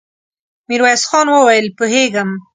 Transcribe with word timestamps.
ميرويس 0.67 1.03
خان 1.09 1.27
وويل: 1.31 1.65
پوهېږم. 1.77 2.29